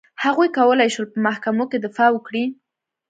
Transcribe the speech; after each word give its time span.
هغوی 0.23 0.49
کولای 0.57 0.89
شول 0.93 1.07
په 1.13 1.19
محکمو 1.27 1.63
کې 1.71 1.77
دفاع 1.85 2.09
وکړي. 2.13 2.43